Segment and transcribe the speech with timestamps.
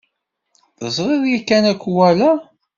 [0.77, 2.31] Teẓriḍ yakan akuwala?